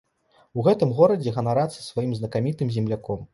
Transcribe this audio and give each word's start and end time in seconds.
У 0.59 0.63
гэтым 0.67 0.93
горадзе 0.99 1.33
ганарацца 1.35 1.85
сваім 1.91 2.17
знакамітым 2.21 2.73
земляком. 2.79 3.21